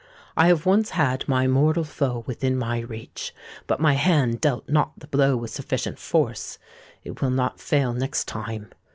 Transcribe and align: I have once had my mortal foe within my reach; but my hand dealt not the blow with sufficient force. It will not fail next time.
I 0.35 0.47
have 0.47 0.65
once 0.65 0.89
had 0.97 1.27
my 1.27 1.45
mortal 1.45 1.83
foe 1.83 2.23
within 2.25 2.55
my 2.57 2.79
reach; 2.79 3.35
but 3.67 3.79
my 3.79 3.93
hand 3.93 4.41
dealt 4.41 4.67
not 4.67 4.93
the 4.97 5.05
blow 5.05 5.37
with 5.37 5.51
sufficient 5.51 5.99
force. 5.99 6.57
It 7.03 7.21
will 7.21 7.29
not 7.29 7.59
fail 7.59 7.93
next 7.93 8.27
time. 8.27 8.69